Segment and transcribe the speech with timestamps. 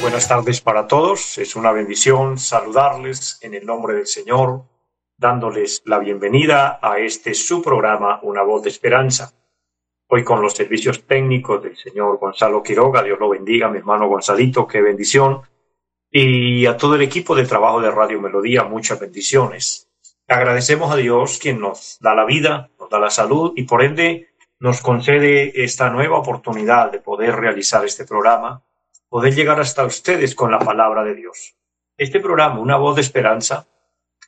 [0.00, 1.38] Buenas tardes para todos.
[1.38, 4.62] Es una bendición saludarles en el nombre del Señor,
[5.16, 9.32] dándoles la bienvenida a este su programa, Una voz de esperanza.
[10.08, 14.68] Hoy con los servicios técnicos del señor Gonzalo Quiroga, Dios lo bendiga, mi hermano Gonzalito,
[14.68, 15.42] qué bendición.
[16.10, 19.90] Y a todo el equipo de trabajo de Radio Melodía, muchas bendiciones.
[20.28, 24.28] Agradecemos a Dios quien nos da la vida, nos da la salud y por ende
[24.60, 28.62] nos concede esta nueva oportunidad de poder realizar este programa
[29.08, 31.56] poder llegar hasta ustedes con la palabra de Dios.
[31.96, 33.66] Este programa, Una voz de esperanza,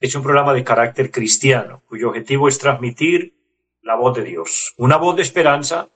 [0.01, 3.35] es un programa de carácter cristiano, cuyo objetivo es transmitir
[3.83, 4.75] la voz de Dios.
[4.79, 5.91] Una voz de esperanza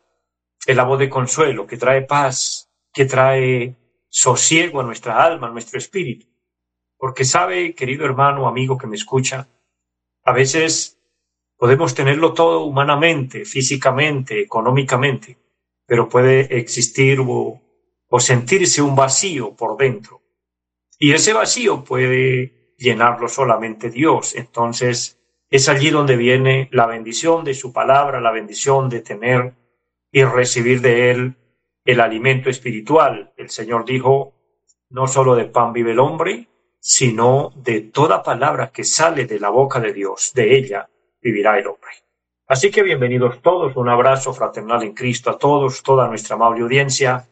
[0.66, 3.76] es la voz de consuelo, que trae paz, que trae
[4.08, 6.26] sosiego a nuestra alma, a nuestro espíritu.
[6.96, 9.48] Porque sabe, querido hermano, amigo que me escucha,
[10.22, 11.00] a veces
[11.56, 15.38] podemos tenerlo todo humanamente, físicamente, económicamente,
[15.86, 17.20] pero puede existir
[18.20, 20.22] sentirse un vacío por dentro.
[20.98, 24.34] Y ese vacío puede llenarlo solamente Dios.
[24.34, 25.20] Entonces
[25.50, 29.54] es allí donde viene la bendición de su palabra, la bendición de tener
[30.10, 31.36] y recibir de Él
[31.84, 33.32] el alimento espiritual.
[33.36, 34.34] El Señor dijo,
[34.90, 36.48] no solo de pan vive el hombre,
[36.78, 40.88] sino de toda palabra que sale de la boca de Dios, de ella
[41.20, 41.90] vivirá el hombre.
[42.46, 47.26] Así que bienvenidos todos, un abrazo fraternal en Cristo a todos, toda nuestra amable audiencia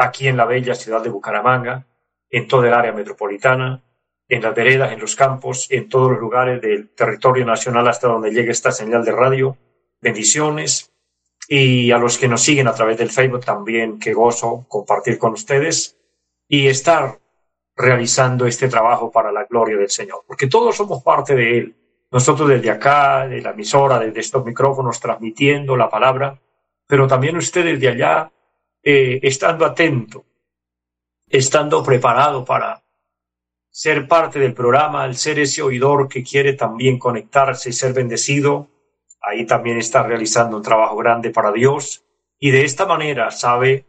[0.00, 1.86] aquí en la bella ciudad de Bucaramanga,
[2.30, 3.82] en toda el área metropolitana,
[4.28, 8.30] en las veredas, en los campos, en todos los lugares del territorio nacional hasta donde
[8.30, 9.56] llegue esta señal de radio.
[10.00, 10.92] Bendiciones.
[11.48, 15.32] Y a los que nos siguen a través del Facebook también, qué gozo compartir con
[15.32, 15.98] ustedes
[16.48, 17.18] y estar
[17.76, 21.76] realizando este trabajo para la gloria del Señor, porque todos somos parte de Él.
[22.12, 26.40] Nosotros desde acá, de la emisora, desde estos micrófonos, transmitiendo la palabra,
[26.86, 28.30] pero también ustedes de allá,
[28.82, 30.24] eh, estando atento,
[31.28, 32.82] estando preparado para
[33.70, 38.68] ser parte del programa, al ser ese oidor que quiere también conectarse y ser bendecido,
[39.20, 42.04] ahí también está realizando un trabajo grande para Dios
[42.38, 43.86] y de esta manera sabe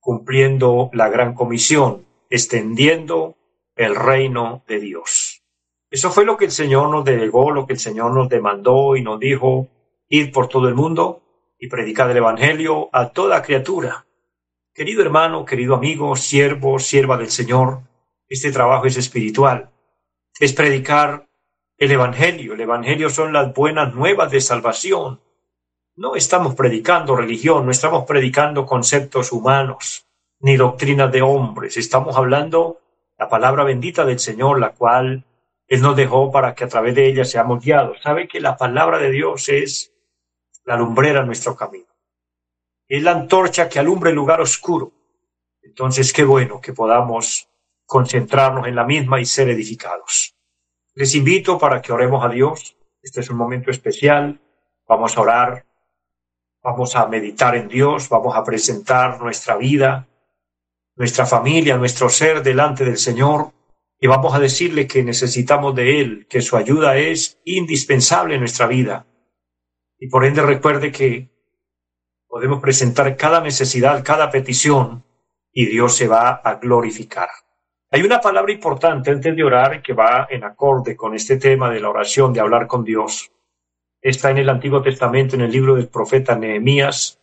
[0.00, 3.36] cumpliendo la gran comisión, extendiendo
[3.76, 5.42] el reino de Dios.
[5.90, 9.02] Eso fue lo que el Señor nos delegó, lo que el Señor nos demandó y
[9.02, 9.68] nos dijo,
[10.08, 11.22] ir por todo el mundo
[11.58, 14.04] y predicar el Evangelio a toda criatura.
[14.74, 17.82] Querido hermano, querido amigo, siervo, sierva del Señor,
[18.28, 19.70] este trabajo es espiritual.
[20.40, 21.28] Es predicar
[21.78, 22.54] el Evangelio.
[22.54, 25.20] El Evangelio son las buenas nuevas de salvación.
[25.94, 30.08] No estamos predicando religión, no estamos predicando conceptos humanos,
[30.40, 31.76] ni doctrinas de hombres.
[31.76, 32.80] Estamos hablando
[33.16, 35.24] la palabra bendita del Señor, la cual
[35.68, 37.98] Él nos dejó para que a través de ella seamos guiados.
[38.02, 39.94] Sabe que la palabra de Dios es
[40.64, 41.93] la lumbrera en nuestro camino
[42.96, 44.92] es la antorcha que alumbra el lugar oscuro.
[45.62, 47.48] Entonces, qué bueno que podamos
[47.86, 50.34] concentrarnos en la misma y ser edificados.
[50.94, 52.76] Les invito para que oremos a Dios.
[53.02, 54.40] Este es un momento especial.
[54.86, 55.66] Vamos a orar,
[56.62, 60.08] vamos a meditar en Dios, vamos a presentar nuestra vida,
[60.94, 63.52] nuestra familia, nuestro ser delante del Señor
[63.98, 68.66] y vamos a decirle que necesitamos de Él, que su ayuda es indispensable en nuestra
[68.66, 69.06] vida.
[69.98, 71.33] Y por ende recuerde que
[72.34, 75.04] podemos presentar cada necesidad, cada petición,
[75.52, 77.28] y Dios se va a glorificar.
[77.92, 81.78] Hay una palabra importante antes de orar que va en acorde con este tema de
[81.78, 83.30] la oración, de hablar con Dios.
[84.02, 87.20] Está en el Antiguo Testamento, en el libro del profeta Nehemías.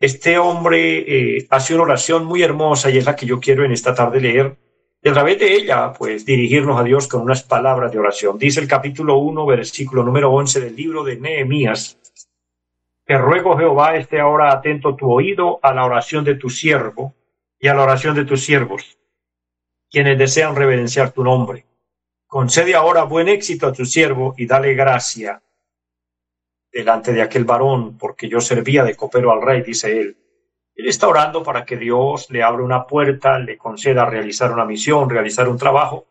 [0.00, 3.72] Este hombre eh, hace una oración muy hermosa y es la que yo quiero en
[3.72, 4.56] esta tarde leer.
[5.02, 8.38] Y a través de ella, pues, dirigirnos a Dios con unas palabras de oración.
[8.38, 11.98] Dice el capítulo 1, versículo número 11 del libro de Nehemías.
[13.06, 17.14] Te ruego, Jehová, esté ahora atento tu oído a la oración de tu siervo
[17.58, 18.98] y a la oración de tus siervos,
[19.90, 21.66] quienes desean reverenciar tu nombre.
[22.26, 25.42] Concede ahora buen éxito a tu siervo y dale gracia
[26.72, 30.16] delante de aquel varón, porque yo servía de copero al rey, dice él.
[30.74, 35.08] Él está orando para que Dios le abra una puerta, le conceda realizar una misión,
[35.08, 36.06] realizar un trabajo,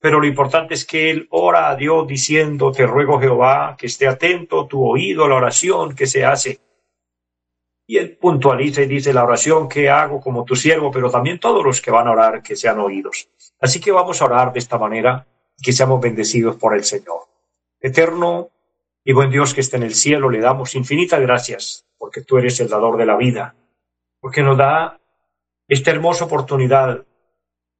[0.00, 4.08] pero lo importante es que él ora a Dios diciendo, te ruego Jehová que esté
[4.08, 6.58] atento tu oído a la oración que se hace.
[7.86, 11.62] Y él puntualiza y dice la oración que hago como tu siervo, pero también todos
[11.62, 13.28] los que van a orar que sean oídos.
[13.60, 15.26] Así que vamos a orar de esta manera
[15.62, 17.24] que seamos bendecidos por el Señor.
[17.78, 18.48] Eterno
[19.04, 22.58] y buen Dios que está en el cielo, le damos infinitas gracias porque tú eres
[22.60, 23.54] el dador de la vida,
[24.18, 24.98] porque nos da
[25.68, 27.04] esta hermosa oportunidad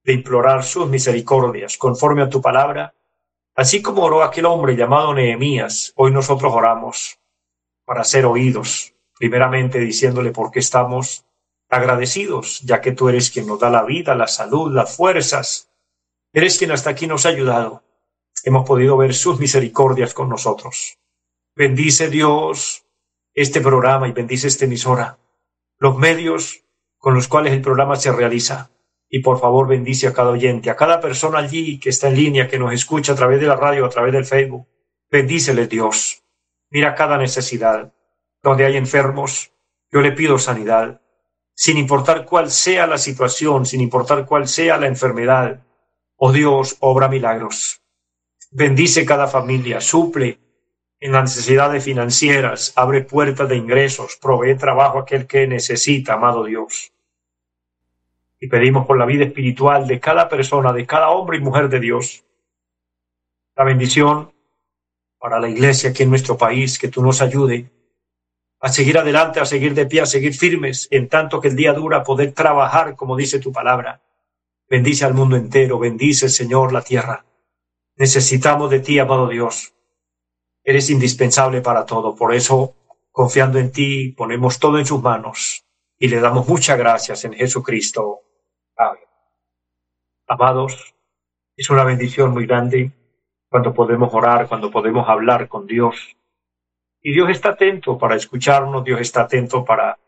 [0.03, 2.93] de implorar sus misericordias conforme a tu palabra,
[3.55, 7.19] así como oró aquel hombre llamado Nehemías, hoy nosotros oramos
[7.85, 11.25] para ser oídos, primeramente diciéndole por qué estamos
[11.69, 15.69] agradecidos, ya que tú eres quien nos da la vida, la salud, las fuerzas,
[16.33, 17.83] eres quien hasta aquí nos ha ayudado.
[18.43, 20.97] Hemos podido ver sus misericordias con nosotros.
[21.55, 22.85] Bendice Dios
[23.33, 25.17] este programa y bendice esta emisora,
[25.77, 26.63] los medios
[26.97, 28.69] con los cuales el programa se realiza.
[29.13, 32.47] Y por favor bendice a cada oyente, a cada persona allí que está en línea,
[32.47, 34.65] que nos escucha a través de la radio, a través del Facebook.
[35.11, 36.23] Bendícele Dios.
[36.69, 37.93] Mira cada necesidad
[38.41, 39.51] donde hay enfermos,
[39.91, 41.01] yo le pido sanidad,
[41.53, 45.61] sin importar cuál sea la situación, sin importar cuál sea la enfermedad.
[46.15, 47.81] Oh Dios, obra milagros.
[48.49, 50.39] Bendice cada familia, suple
[51.01, 56.45] en las necesidades financieras, abre puertas de ingresos, provee trabajo a aquel que necesita, amado
[56.45, 56.93] Dios.
[58.43, 61.79] Y pedimos por la vida espiritual de cada persona, de cada hombre y mujer de
[61.79, 62.25] Dios,
[63.55, 64.33] la bendición
[65.19, 67.71] para la iglesia aquí en nuestro país, que tú nos ayude
[68.59, 71.73] a seguir adelante, a seguir de pie, a seguir firmes, en tanto que el día
[71.73, 74.01] dura, poder trabajar como dice tu palabra.
[74.67, 77.23] Bendice al mundo entero, bendice, Señor, la tierra.
[77.95, 79.75] Necesitamos de ti, amado Dios.
[80.63, 82.15] Eres indispensable para todo.
[82.15, 82.73] Por eso,
[83.11, 85.63] confiando en ti, ponemos todo en sus manos
[85.99, 88.21] y le damos muchas gracias en Jesucristo.
[90.33, 90.95] Amados,
[91.57, 92.93] es una bendición muy grande
[93.49, 96.15] cuando podemos orar, cuando podemos hablar con Dios
[97.01, 99.99] y Dios está atento para escucharnos, Dios está atento para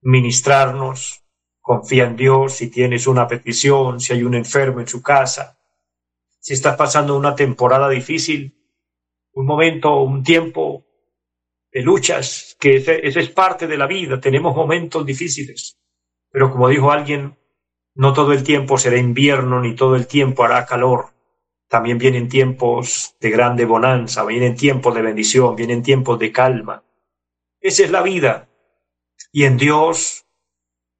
[0.00, 1.22] ministrarnos.
[1.60, 5.58] Confía en Dios si tienes una petición, si hay un enfermo en su casa,
[6.38, 8.58] si estás pasando una temporada difícil,
[9.34, 10.86] un momento, un tiempo
[11.70, 15.76] de luchas, que ese, es parte de la vida, tenemos momentos difíciles.
[16.30, 17.36] Pero como dijo alguien,
[17.96, 21.16] no todo el tiempo será invierno ni todo el tiempo hará calor
[21.68, 26.84] también vienen tiempos de grande bonanza, vienen tiempos de bendición, vienen tiempos de calma.
[27.60, 28.48] Esa es la vida.
[29.32, 30.26] Y en Dios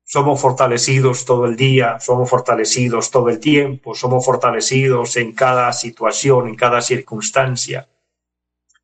[0.04, 6.48] somos fortalecidos todo el día, somos fortalecidos todo el tiempo, somos fortalecidos en cada situación,
[6.48, 7.88] en cada circunstancia.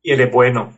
[0.01, 0.77] Y Él es bueno.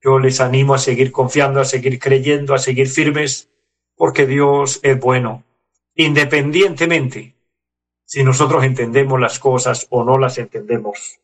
[0.00, 3.50] Yo les animo a seguir confiando, a seguir creyendo, a seguir firmes,
[3.94, 5.44] porque Dios es bueno,
[5.94, 7.36] independientemente
[8.04, 11.20] si nosotros entendemos las cosas o no las entendemos,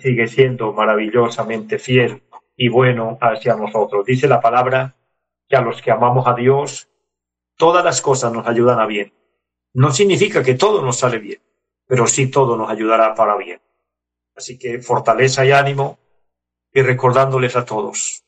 [0.00, 2.22] sigue siendo maravillosamente fiel
[2.56, 4.04] y bueno hacia nosotros.
[4.04, 4.96] Dice la palabra
[5.48, 6.90] que a los que amamos a Dios,
[7.56, 9.14] todas las cosas nos ayudan a bien.
[9.72, 11.40] No significa que todo nos sale bien,
[11.86, 13.60] pero sí todo nos ayudará para bien.
[14.34, 15.98] Así que fortaleza y ánimo
[16.72, 18.24] y recordándoles a todos.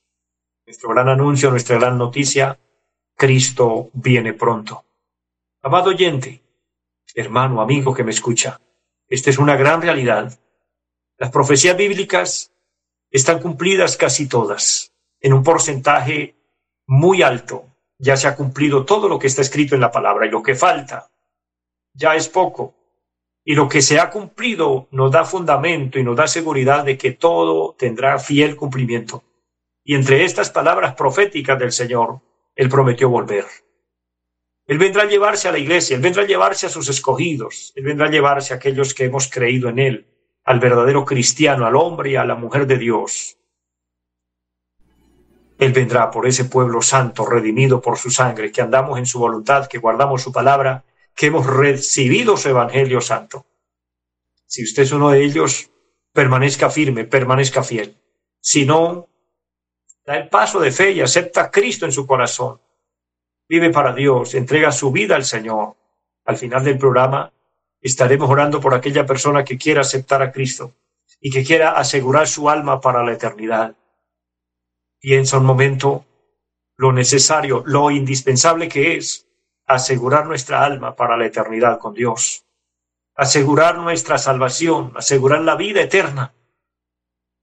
[0.67, 2.59] Nuestro gran anuncio, nuestra gran noticia,
[3.15, 4.85] Cristo viene pronto.
[5.69, 6.43] Amado oyente,
[7.15, 8.59] hermano, amigo que me escucha,
[9.07, 10.41] esta es una gran realidad.
[11.19, 12.55] Las profecías bíblicas
[13.11, 16.37] están cumplidas casi todas, en un porcentaje
[16.87, 17.67] muy alto.
[17.99, 20.55] Ya se ha cumplido todo lo que está escrito en la palabra y lo que
[20.55, 21.11] falta
[21.93, 22.75] ya es poco.
[23.45, 27.13] Y lo que se ha cumplido nos da fundamento y nos da seguridad de que
[27.13, 29.23] todo tendrá fiel cumplimiento.
[29.85, 32.23] Y entre estas palabras proféticas del Señor,
[32.57, 33.45] Él prometió volver.
[34.69, 37.85] Él vendrá a llevarse a la iglesia, Él vendrá a llevarse a sus escogidos, Él
[37.85, 40.07] vendrá a llevarse a aquellos que hemos creído en Él,
[40.45, 43.39] al verdadero cristiano, al hombre y a la mujer de Dios.
[45.59, 49.67] Él vendrá por ese pueblo santo, redimido por su sangre, que andamos en su voluntad,
[49.69, 50.85] que guardamos su palabra,
[51.17, 53.47] que hemos recibido su evangelio santo.
[54.45, 55.71] Si usted es uno de ellos,
[56.13, 57.97] permanezca firme, permanezca fiel.
[58.39, 59.09] Si no,
[60.05, 62.61] da el paso de fe y acepta a Cristo en su corazón
[63.49, 65.75] vive para Dios, entrega su vida al Señor.
[66.25, 67.33] Al final del programa
[67.81, 70.75] estaremos orando por aquella persona que quiera aceptar a Cristo
[71.21, 73.75] y que quiera asegurar su alma para la eternidad.
[75.01, 76.05] Piensa un momento
[76.77, 79.27] lo necesario, lo indispensable que es
[79.67, 82.45] asegurar nuestra alma para la eternidad con Dios,
[83.15, 86.35] asegurar nuestra salvación, asegurar la vida eterna.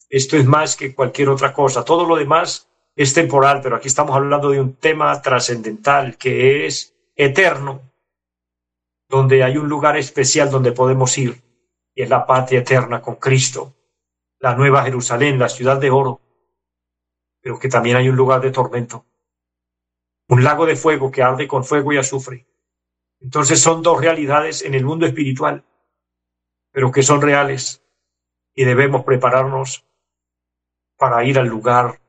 [0.09, 1.83] Esto es más que cualquier otra cosa.
[1.83, 6.95] Todo lo demás es temporal, pero aquí estamos hablando de un tema trascendental que es
[7.15, 7.81] eterno,
[9.09, 11.41] donde hay un lugar especial donde podemos ir,
[11.93, 13.75] y es la patria eterna con Cristo,
[14.39, 16.21] la nueva Jerusalén, la ciudad de oro,
[17.41, 19.05] pero que también hay un lugar de tormento.
[20.27, 22.47] un lago de fuego que arde con fuego y azufre.
[23.19, 25.63] Entonces son dos realidades en el mundo espiritual,
[26.71, 27.83] pero que son reales
[28.55, 29.85] y debemos prepararnos
[30.97, 32.01] para ir al lugar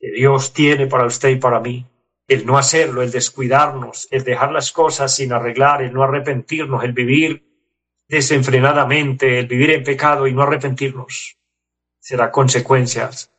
[0.00, 1.86] que Dios tiene para usted y para mí.
[2.26, 6.92] El no hacerlo, el descuidarnos, el dejar las cosas sin arreglar, el no arrepentirnos, el
[6.92, 7.44] vivir
[8.08, 11.36] desenfrenadamente, el vivir en pecado y no arrepentirnos,
[12.00, 13.30] será consecuencias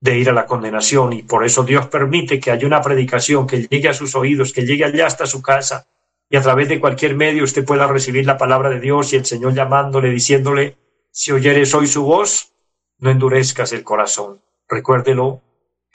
[0.00, 3.66] de ir a la condenación y por eso Dios permite que haya una predicación que
[3.66, 5.88] llegue a sus oídos, que llegue allá hasta su casa
[6.30, 9.24] y a través de cualquier medio usted pueda recibir la palabra de Dios y el
[9.24, 10.76] Señor llamándole, diciéndole,
[11.10, 12.52] si oyeres hoy su voz,
[12.98, 14.42] no endurezcas el corazón.
[14.68, 15.42] Recuérdelo,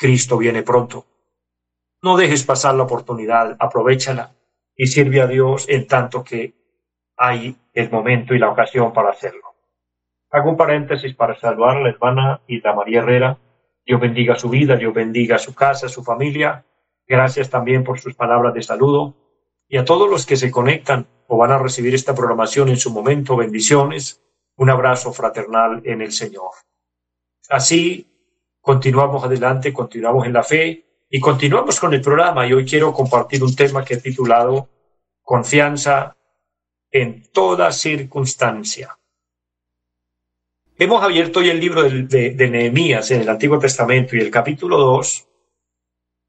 [0.01, 1.05] Cristo viene pronto.
[2.01, 4.33] No dejes pasar la oportunidad, aprovechala
[4.75, 6.55] y sirve a Dios en tanto que
[7.15, 9.53] hay el momento y la ocasión para hacerlo.
[10.31, 13.37] Hago un paréntesis para saludar a la hermana Ida María Herrera,
[13.85, 16.65] Dios bendiga su vida, Dios bendiga su casa, su familia.
[17.07, 19.13] Gracias también por sus palabras de saludo.
[19.67, 22.89] Y a todos los que se conectan o van a recibir esta programación en su
[22.89, 24.19] momento, bendiciones.
[24.55, 26.49] Un abrazo fraternal en el Señor.
[27.49, 28.10] Así
[28.61, 32.47] continuamos adelante, continuamos en la fe y continuamos con el programa.
[32.47, 34.69] Y hoy quiero compartir un tema que he titulado
[35.21, 36.15] Confianza
[36.91, 38.97] en toda circunstancia.
[40.77, 45.27] Hemos abierto hoy el libro de, Nehemías en el Antiguo Testamento y el capítulo 2.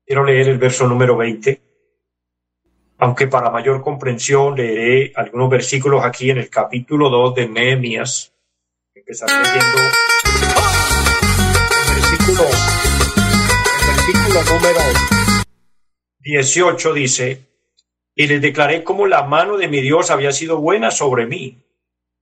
[0.05, 1.61] Quiero leer el verso número 20.
[2.99, 8.35] Aunque para mayor comprensión leeré algunos versículos aquí en el capítulo 2 de Nehemías.
[8.95, 9.79] Empezaré leyendo
[13.87, 14.81] versículo, número
[16.21, 17.47] 18 dice,
[18.15, 21.63] y les declaré cómo la mano de mi Dios había sido buena sobre mí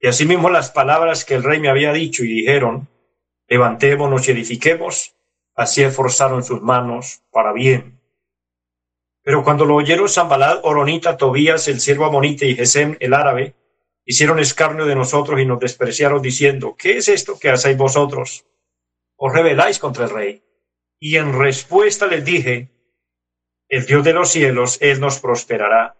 [0.00, 2.88] y asimismo las palabras que el rey me había dicho y dijeron,
[3.49, 5.14] levantémonos y edifiquemos,
[5.54, 8.00] así esforzaron sus manos para bien.
[9.23, 13.54] Pero cuando lo oyeron Zambalad, Oronita, Tobías, el siervo amonita y Gesem, el árabe,
[14.07, 18.47] hicieron escarnio de nosotros y nos despreciaron diciendo, ¿qué es esto que hacéis vosotros?
[19.22, 20.42] Os rebeláis contra el rey.
[20.98, 22.70] Y en respuesta les dije,
[23.68, 25.94] el Dios de los cielos, Él nos prosperará.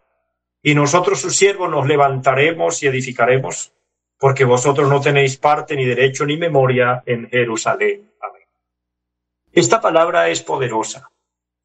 [0.63, 3.75] Y nosotros, sus siervos, nos levantaremos y edificaremos
[4.19, 8.11] porque vosotros no tenéis parte ni derecho ni memoria en Jerusalén.
[8.21, 8.43] Amén.
[9.53, 11.11] Esta palabra es poderosa.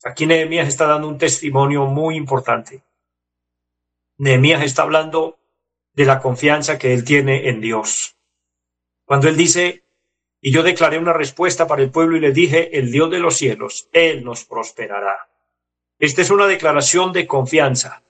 [0.04, 2.84] Aquí Nehemías está dando un testimonio muy importante.
[4.18, 5.38] Nehemías está hablando
[5.94, 8.18] de la confianza que él tiene en Dios.
[9.06, 9.85] Cuando él dice,
[10.42, 13.36] y yo declaré una respuesta para el pueblo y le dije, el Dios de los
[13.36, 15.30] cielos, Él nos prosperará.
[15.98, 18.04] Esta es una declaración de confianza,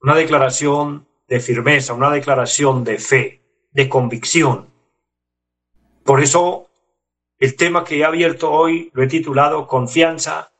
[0.00, 4.72] una declaración de firmeza, una declaración de fe de convicción.
[6.04, 6.70] Por eso
[7.38, 10.52] el tema que he abierto hoy lo he titulado Confianza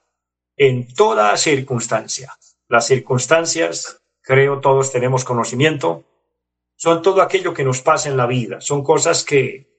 [0.57, 2.37] en toda circunstancia.
[2.69, 6.05] Las circunstancias, creo todos tenemos conocimiento,
[6.77, 9.76] son todo aquello que nos pasa en la vida, son cosas que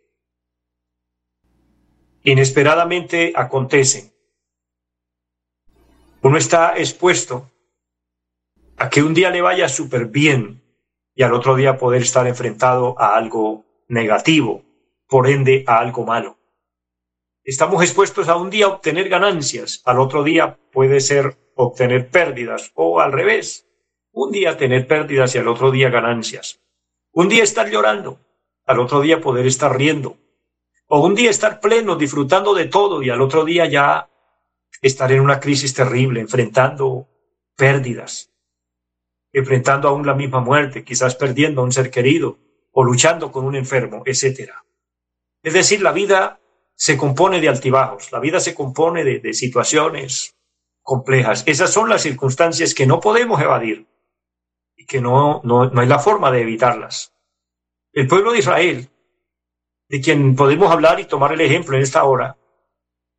[2.31, 4.12] inesperadamente acontecen.
[6.22, 7.50] Uno está expuesto
[8.75, 10.62] a que un día le vaya súper bien
[11.15, 14.65] y al otro día poder estar enfrentado a algo negativo,
[15.07, 16.38] por ende a algo malo.
[17.46, 23.00] Estamos expuestos a un día obtener ganancias, al otro día puede ser obtener pérdidas o
[23.00, 23.69] al revés,
[24.12, 26.60] un día tener pérdidas y al otro día ganancias.
[27.13, 28.19] Un día estar llorando,
[28.65, 30.17] al otro día poder estar riendo.
[30.88, 34.10] O un día estar pleno, disfrutando de todo y al otro día ya
[34.82, 37.08] estar en una crisis terrible, enfrentando
[37.56, 38.32] pérdidas
[39.38, 42.39] enfrentando aún la misma muerte, quizás perdiendo a un ser querido
[42.72, 44.51] o luchando con un enfermo, etc.
[45.44, 46.39] Es decir, la vida
[46.75, 50.36] se compone de altibajos, la vida se compone de, situaciones
[50.82, 51.44] complejas.
[51.46, 53.88] Esas son las circunstancias que no podemos evadir
[54.75, 57.13] y que no, no, no hay la forma de evitarlas.
[57.94, 58.89] El pueblo de Israel,
[59.89, 62.38] de quien podemos hablar y tomar el ejemplo en esta hora,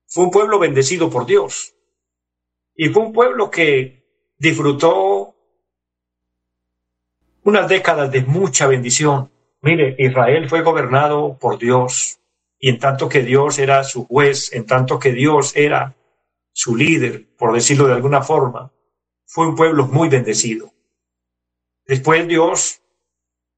[0.06, 1.75] fue un pueblo bendecido por Dios.
[2.75, 4.04] Y fue un pueblo que
[4.38, 5.34] disfrutó
[7.42, 9.30] unas décadas de mucha bendición.
[9.62, 12.20] Mire, Israel fue gobernado por Dios
[12.58, 15.96] y en tanto que Dios era su juez, en tanto que Dios era
[16.52, 18.72] su líder, por decirlo de alguna forma,
[19.25, 20.72] fue un pueblo muy bendecido.
[21.87, 22.82] Después Dios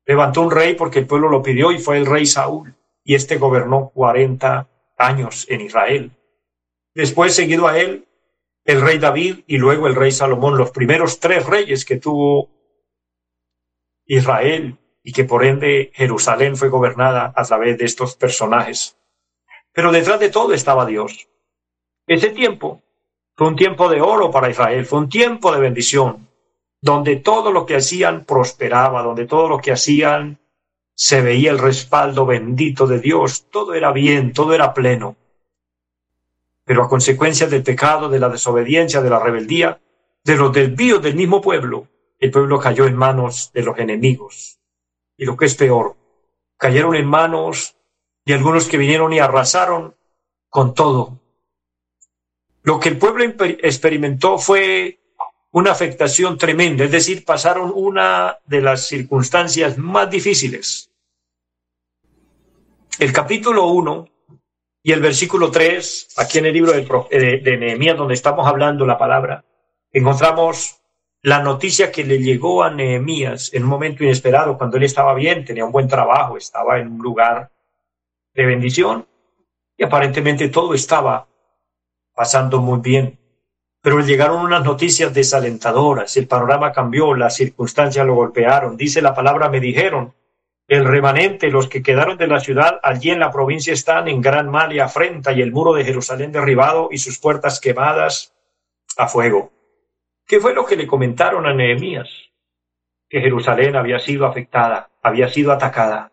[0.04, 3.38] levantó un rey porque el pueblo lo pidió y fue el rey Saúl y este
[3.38, 6.12] gobernó 40 años en Israel.
[6.94, 8.06] Después seguido a él
[8.64, 12.50] el rey David y luego el rey Salomón, los primeros tres reyes que tuvo
[14.06, 18.96] Israel y que por ende Jerusalén fue gobernada a través de estos personajes.
[19.72, 21.28] Pero detrás de todo estaba Dios.
[22.06, 22.82] Ese tiempo
[23.36, 26.28] Fue un tiempo de oro para Israel, fue un tiempo de bendición,
[26.82, 30.38] donde todo lo que hacían prosperaba, donde todo lo que hacían
[31.02, 35.16] se veía el respaldo bendito de Dios, todo era bien, todo era pleno.
[36.62, 39.80] Pero a consecuencia del pecado, de la desobediencia, de la rebeldía,
[40.22, 41.88] de los desvíos del mismo pueblo,
[42.18, 44.58] el pueblo cayó en manos de los enemigos.
[45.16, 45.96] Y lo que es peor,
[46.58, 47.76] cayeron en manos
[48.26, 49.96] de algunos que vinieron y arrasaron
[50.50, 51.18] con todo.
[52.62, 55.00] Lo que el pueblo experimentó fue
[55.52, 60.89] una afectación tremenda, es decir, pasaron una de las circunstancias más difíciles.
[63.00, 64.08] El capítulo 1
[64.82, 68.98] y el versículo 3, aquí en el libro de, de Nehemías, donde estamos hablando la
[68.98, 69.42] palabra,
[69.90, 70.82] encontramos
[71.22, 75.46] la noticia que le llegó a Nehemías en un momento inesperado, cuando él estaba bien,
[75.46, 77.50] tenía un buen trabajo, estaba en un lugar
[78.34, 79.06] de bendición
[79.78, 81.26] y aparentemente todo estaba
[82.14, 83.18] pasando muy bien.
[83.80, 88.76] Pero llegaron unas noticias desalentadoras, el panorama cambió, las circunstancias lo golpearon.
[88.76, 90.12] Dice la palabra, me dijeron,
[90.70, 94.48] el remanente, los que quedaron de la ciudad allí en la provincia están en gran
[94.48, 98.36] mal y afrenta y el muro de Jerusalén derribado y sus puertas quemadas
[98.96, 99.50] a fuego.
[100.24, 102.08] ¿Qué fue lo que le comentaron a Nehemías?
[103.08, 106.12] Que Jerusalén había sido afectada, había sido atacada,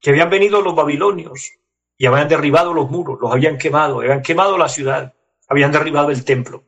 [0.00, 1.52] que habían venido los babilonios
[1.98, 5.12] y habían derribado los muros, los habían quemado, habían quemado la ciudad,
[5.46, 6.64] habían derribado el templo.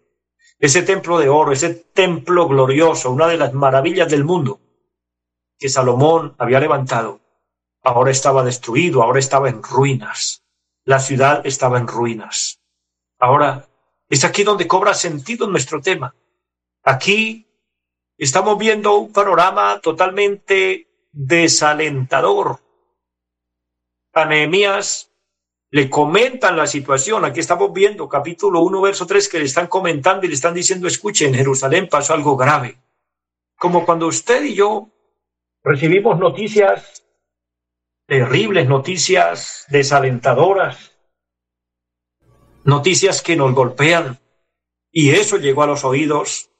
[0.59, 4.61] Ese templo de oro, ese templo glorioso, una de las maravillas del mundo
[5.59, 7.21] que Salomón había levantado,
[7.83, 10.43] ahora estaba destruido, ahora estaba en ruinas.
[10.85, 12.61] La ciudad estaba en ruinas.
[13.19, 13.69] Ahora
[14.09, 16.15] es aquí donde cobra sentido nuestro tema.
[16.83, 17.47] Aquí
[18.19, 22.61] estamos viendo un panorama totalmente desalentador.
[24.13, 25.11] A Nehemías
[25.71, 27.25] le comentan la situación.
[27.25, 30.87] Aquí estamos viendo capítulo 1, verso 3, que le están comentando y le están diciendo,
[30.87, 32.79] escuche, en Jerusalén pasó algo grave.
[33.57, 34.89] Como cuando usted y yo
[35.67, 37.05] recibimos noticias
[38.07, 40.97] terribles, noticias desalentadoras,
[42.63, 44.21] noticias que nos golpean.
[44.93, 46.51] Y eso llegó a los oídos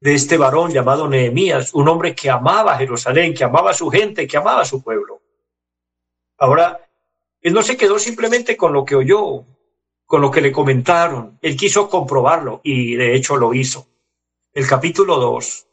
[0.00, 4.26] de este varón llamado Nehemías, un hombre que amaba Jerusalén, que amaba a su gente,
[4.26, 5.22] que amaba a su pueblo.
[6.36, 6.86] Ahora,
[7.40, 9.46] él no se quedó simplemente con lo que oyó,
[10.04, 11.38] con lo que le comentaron.
[11.40, 13.88] Él quiso comprobarlo y de hecho lo hizo.
[14.52, 15.68] El capítulo 2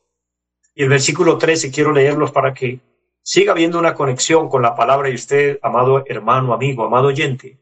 [0.74, 2.80] y el versículo 13 quiero leerlos para que
[3.22, 7.60] siga habiendo una conexión con la palabra y usted, amado hermano, amigo, amado oyente,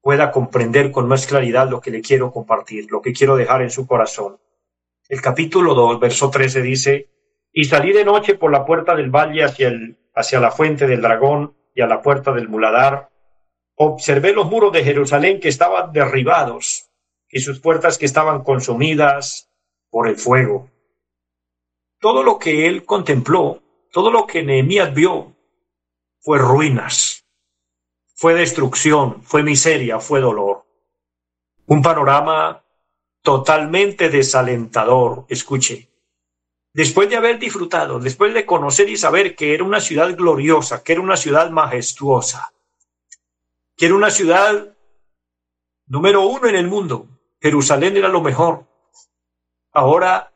[0.00, 3.70] pueda comprender con más claridad lo que le quiero compartir, lo que quiero dejar en
[3.70, 4.38] su corazón.
[5.08, 7.08] El capítulo 2, verso 13 dice,
[7.52, 11.02] y salí de noche por la puerta del valle hacia, el, hacia la fuente del
[11.02, 13.10] dragón y a la puerta del muladar.
[13.74, 16.90] Observé los muros de Jerusalén que estaban derribados
[17.28, 19.50] y sus puertas que estaban consumidas
[19.90, 20.71] por el fuego.
[22.02, 23.62] Todo lo que él contempló,
[23.92, 25.36] todo lo que Nehemías vio,
[26.18, 27.24] fue ruinas,
[28.16, 30.66] fue destrucción, fue miseria, fue dolor.
[31.66, 32.64] Un panorama
[33.22, 35.26] totalmente desalentador.
[35.28, 35.90] Escuche,
[36.72, 40.94] después de haber disfrutado, después de conocer y saber que era una ciudad gloriosa, que
[40.94, 42.52] era una ciudad majestuosa,
[43.76, 44.76] que era una ciudad
[45.86, 47.06] número uno en el mundo,
[47.40, 48.66] Jerusalén era lo mejor.
[49.70, 50.31] Ahora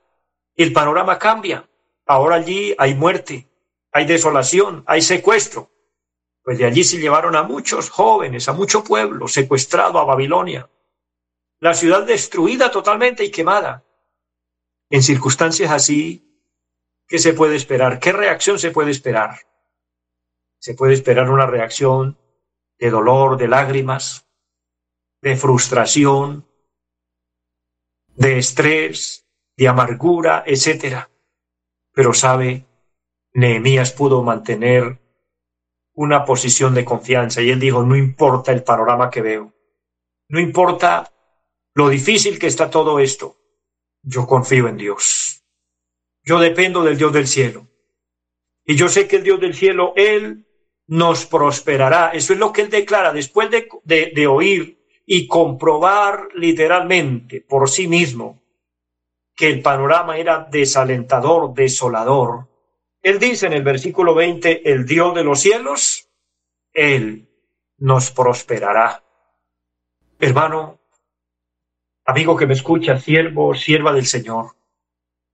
[0.57, 1.69] el panorama cambia.
[2.07, 3.49] Ahora allí hay muerte,
[3.92, 5.71] hay desolación, hay secuestro.
[6.42, 10.69] Pues de allí se llevaron a muchos jóvenes, a mucho pueblo secuestrado a Babilonia
[11.61, 13.85] la ciudad destruida totalmente y quemada.
[14.90, 16.45] En circunstancias así,
[17.07, 17.99] ¿qué se puede esperar?
[17.99, 19.40] ¿Qué reacción se puede esperar?
[20.59, 22.19] Se puede esperar una reacción
[22.79, 24.27] de dolor, de lágrimas,
[25.23, 26.47] de frustración,
[28.14, 29.25] de estrés,
[29.57, 31.07] de amargura, etc.
[31.92, 32.66] Pero sabe,
[33.33, 35.01] Nehemías pudo mantener
[35.95, 39.55] una posición de confianza y él dijo, no importa el panorama que veo,
[40.29, 41.11] no importa
[41.75, 43.37] lo difícil que está todo esto,
[44.03, 45.42] yo confío en Dios.
[46.23, 47.69] Yo dependo del Dios del cielo.
[48.64, 50.47] Y yo sé que el Dios del cielo, Él
[50.87, 52.11] nos prosperará.
[52.11, 57.87] Eso es lo que Él declara después de, de, oír y comprobar literalmente por sí
[57.87, 58.42] mismo
[59.37, 62.49] que el panorama era desalentador, desolador.
[63.03, 66.09] Él dice en el versículo 20, el Dios de los cielos,
[66.72, 67.29] Él
[67.79, 69.05] nos prosperará.
[70.18, 70.81] Hermano,
[72.09, 74.53] Amigo que me escucha, siervo, sierva del Señor,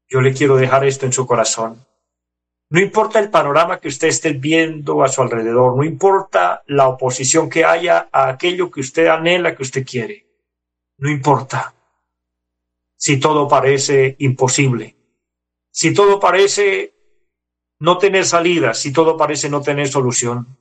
[0.09, 1.87] yo le quiero dejar esto en su corazón.
[2.71, 7.51] No importa el panorama que usted esté viendo a su alrededor, no importa la oposición
[7.51, 10.27] que haya a aquello que usted anhela, que usted quiere,
[10.97, 11.75] no importa.
[13.05, 14.95] Si todo parece imposible,
[15.73, 16.95] si todo parece
[17.81, 20.57] no tener salida, si todo parece no tener solución,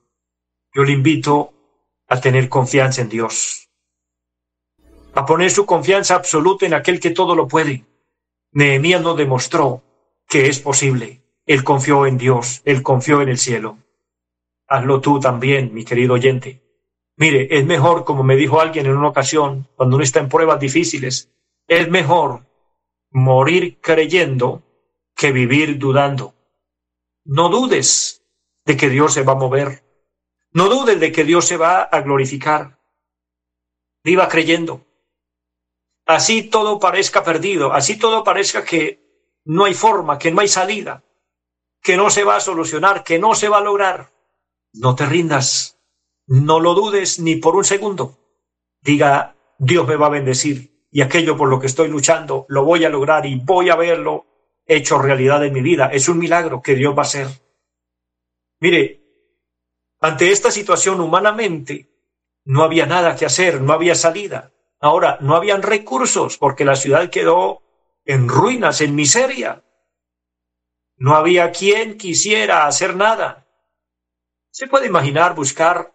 [0.73, 1.53] yo le invito
[2.07, 3.69] a tener confianza en Dios,
[5.13, 7.85] a poner su confianza absoluta en aquel que todo lo puede.
[8.53, 9.83] Nehemías nos demostró
[10.27, 11.21] que es posible.
[11.45, 13.77] Él confió en Dios, él confió en el cielo.
[14.67, 16.63] Hazlo tú también, mi querido oyente.
[17.17, 20.59] Mire, es mejor, como me dijo alguien en una ocasión, cuando uno está en pruebas
[20.59, 21.29] difíciles,
[21.71, 22.45] es mejor
[23.11, 24.61] morir creyendo
[25.15, 26.35] que vivir dudando.
[27.23, 28.25] No dudes
[28.65, 29.81] de que Dios se va a mover.
[30.51, 32.77] No dudes de que Dios se va a glorificar.
[34.03, 34.85] Viva creyendo.
[36.05, 41.05] Así todo parezca perdido, así todo parezca que no hay forma, que no hay salida,
[41.81, 44.11] que no se va a solucionar, que no se va a lograr.
[44.73, 45.79] No te rindas,
[46.27, 48.17] no lo dudes ni por un segundo.
[48.81, 52.83] Diga, Dios me va a bendecir y aquello por lo que estoy luchando lo voy
[52.83, 54.25] a lograr y voy a verlo
[54.65, 55.89] hecho realidad en mi vida.
[55.91, 57.27] Es un milagro que Dios va a hacer.
[58.59, 59.01] Mire,
[60.01, 61.89] ante esta situación humanamente
[62.45, 64.51] no había nada que hacer, no había salida.
[64.79, 67.61] Ahora, no habían recursos porque la ciudad quedó
[68.03, 69.63] en ruinas, en miseria.
[70.97, 73.47] No había quien quisiera hacer nada.
[74.49, 75.93] Se puede imaginar buscar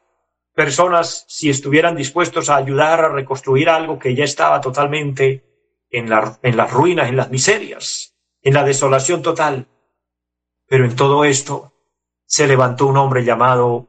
[0.56, 5.44] personas si estuvieran dispuestos a ayudar a reconstruir algo que ya estaba totalmente
[5.90, 8.16] en, las ruinas, en las miserias
[8.46, 9.66] en la desolación total.
[10.68, 11.72] Pero en todo esto
[12.26, 13.88] se levantó un hombre llamado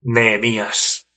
[0.00, 1.08] Nehemías.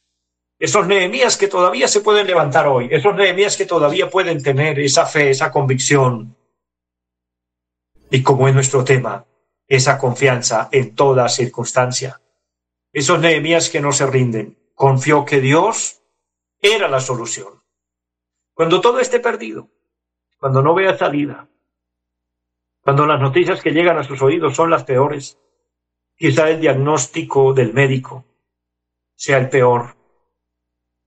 [0.58, 5.06] Esos Nehemías que todavía se pueden levantar hoy, esos Nehemías que todavía pueden tener esa
[5.06, 6.36] fe, esa convicción.
[8.10, 9.27] Y como es nuestro tema,
[9.67, 12.19] esa confianza en toda circunstancia.
[12.91, 16.02] Esos Nehemías que no se rinden, confió que Dios
[16.60, 17.62] era la solución.
[18.52, 19.70] Cuando todo esté perdido,
[20.39, 21.48] cuando no vea salida,
[22.82, 25.38] cuando las noticias que llegan a sus oídos son las peores,
[26.15, 28.26] quizá el diagnóstico del médico
[29.13, 29.96] sea el peor.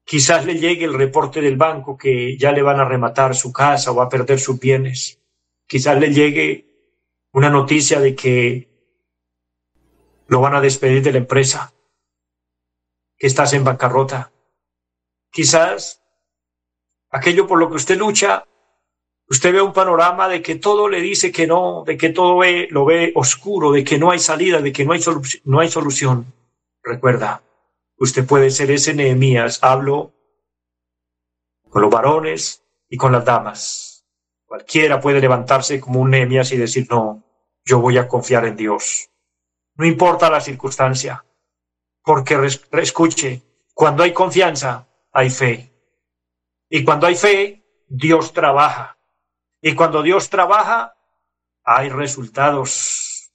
[0.05, 3.91] Quizás le llegue el reporte del banco que ya le van a rematar su casa
[3.91, 5.21] o a perder sus bienes.
[5.67, 7.01] Quizás le llegue
[7.33, 8.69] una noticia de que
[10.29, 11.74] lo van a despedir de la empresa,
[13.27, 14.33] estás en bancarrota.
[15.31, 16.03] Quizás
[17.11, 18.47] aquello por lo que usted lucha
[19.29, 22.69] usted ve un panorama de que todo le dice que no, de que todo ve,
[22.71, 25.01] lo ve oscuro, de que no hay salida, de que no hay,
[25.45, 26.33] no hay solución.
[26.83, 27.43] Recuerda,
[27.97, 29.63] usted puede ser ese Nehemías.
[29.63, 30.13] Hablo
[31.69, 34.07] con los varones y con las damas.
[34.45, 37.25] Cualquiera puede levantarse como un Nehemías y decir, no,
[37.65, 39.11] yo voy a confiar en Dios.
[39.77, 41.25] No importa la circunstancia,
[42.05, 42.39] porque
[42.73, 45.73] escuche, cuando hay confianza, hay fe.
[46.69, 48.99] Y cuando hay fe, Dios trabaja.
[49.61, 50.97] Y cuando Dios trabaja,
[51.65, 53.33] hay resultados.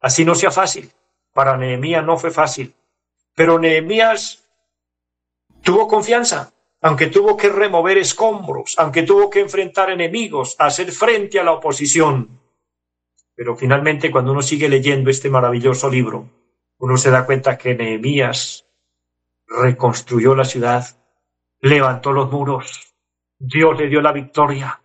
[0.00, 0.92] Así no sea fácil.
[1.32, 2.74] Para Nehemías no fue fácil.
[3.34, 4.46] Pero Nehemías
[5.62, 11.44] tuvo confianza, aunque tuvo que remover escombros, aunque tuvo que enfrentar enemigos, hacer frente a
[11.44, 12.40] la oposición.
[13.34, 16.39] Pero finalmente cuando uno sigue leyendo este maravilloso libro,
[16.80, 18.66] uno se da cuenta que Nehemías
[19.46, 20.86] reconstruyó la ciudad,
[21.60, 22.94] levantó los muros,
[23.38, 24.82] Dios le dio la victoria,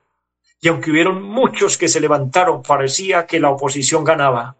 [0.60, 4.58] y aunque hubieron muchos que se levantaron, parecía que la oposición ganaba,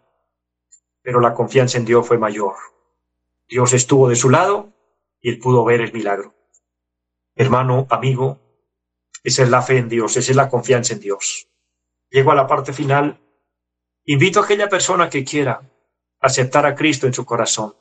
[1.02, 2.54] pero la confianza en Dios fue mayor.
[3.46, 4.72] Dios estuvo de su lado
[5.20, 6.34] y él pudo ver el milagro.
[7.34, 8.40] Hermano, amigo,
[9.22, 11.48] esa es la fe en Dios, esa es la confianza en Dios.
[12.08, 13.20] Llego a la parte final.
[14.04, 15.60] Invito a aquella persona que quiera
[16.20, 17.74] aceptar a Cristo en su corazón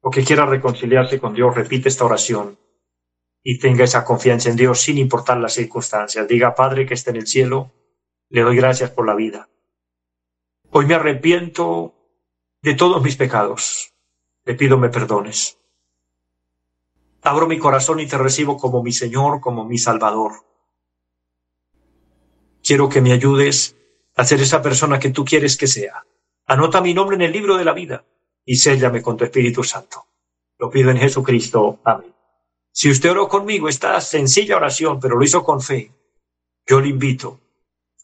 [0.00, 2.58] o que quiera reconciliarse con Dios, repite esta oración
[3.42, 6.26] y tenga esa confianza en Dios sin importar las circunstancias.
[6.26, 7.72] Diga, Padre que esté en el cielo,
[8.28, 9.48] le doy gracias por la vida.
[10.70, 11.94] Hoy me arrepiento
[12.62, 13.92] de todos mis pecados.
[14.44, 15.58] Le pido me perdones.
[17.22, 20.32] Abro mi corazón y te recibo como mi Señor, como mi Salvador.
[22.62, 23.76] Quiero que me ayudes
[24.16, 26.06] a ser esa persona que tú quieres que sea.
[26.50, 28.04] Anota mi nombre en el libro de la vida
[28.44, 30.04] y séllame con tu Espíritu Santo.
[30.58, 31.78] Lo pido en Jesucristo.
[31.84, 32.12] Amén.
[32.72, 35.92] Si usted oró conmigo esta sencilla oración, pero lo hizo con fe,
[36.66, 37.38] yo le invito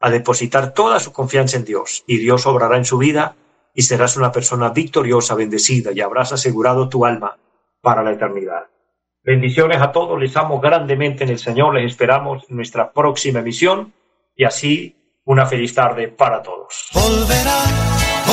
[0.00, 3.34] a depositar toda su confianza en Dios y Dios obrará en su vida
[3.74, 7.36] y serás una persona victoriosa, bendecida y habrás asegurado tu alma
[7.80, 8.66] para la eternidad.
[9.24, 13.92] Bendiciones a todos, les amo grandemente en el Señor, les esperamos en nuestra próxima emisión
[14.36, 16.90] y así una feliz tarde para todos.
[16.94, 17.95] Volverá,